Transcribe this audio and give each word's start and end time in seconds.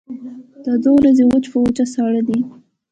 دا 0.65 0.73
دوه 0.83 0.93
ورځې 0.97 1.23
وچ 1.25 1.45
په 1.51 1.57
وچه 1.65 1.85
ساړه 1.93 2.21
دي. 2.27 2.39